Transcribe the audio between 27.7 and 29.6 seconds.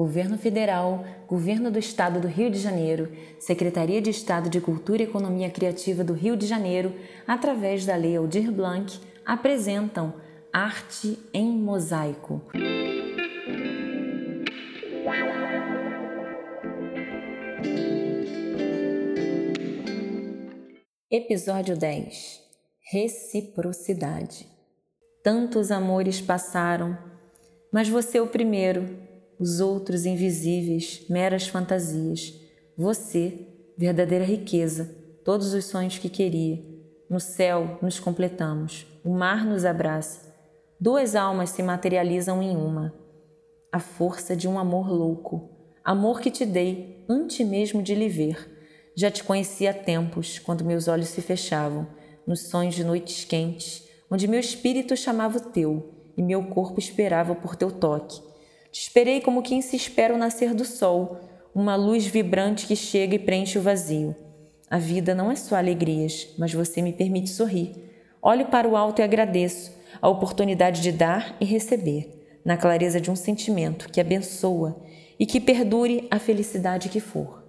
mas você é o primeiro os